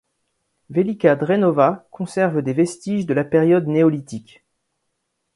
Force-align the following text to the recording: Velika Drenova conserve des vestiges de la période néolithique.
Velika 0.71 1.15
Drenova 1.15 1.87
conserve 1.91 2.41
des 2.41 2.53
vestiges 2.53 3.05
de 3.05 3.13
la 3.13 3.23
période 3.23 3.67
néolithique. 3.67 4.43